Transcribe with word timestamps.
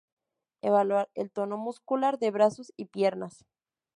Evaluar 0.63 1.11
el 1.13 1.29
tono 1.29 1.57
muscular 1.59 2.17
de 2.17 2.31
brazos 2.31 2.73
y 2.75 2.85
piernas. 2.85 3.45